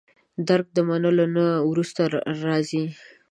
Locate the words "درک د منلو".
0.47-1.25